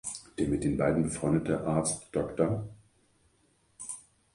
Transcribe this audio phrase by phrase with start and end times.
[0.39, 2.67] Der mit den beiden befreundete Arzt Dr.